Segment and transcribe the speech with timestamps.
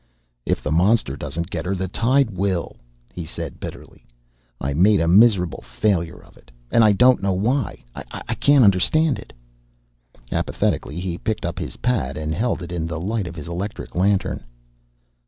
[0.47, 2.77] "If the monster doesn't get her, the tide will!"
[3.13, 4.07] he said bitterly.
[4.59, 6.49] "I made a miserable failure of it!
[6.71, 7.83] And I don't know why!
[7.93, 9.31] I can't understand it!"
[10.31, 13.93] Apathetically, he picked up his pad and held it in the light of his electric
[13.95, 14.43] lantern.